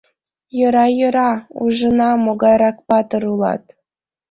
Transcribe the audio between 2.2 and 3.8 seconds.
могайрак патыр улат...